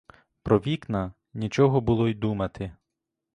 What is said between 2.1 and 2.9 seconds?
думати.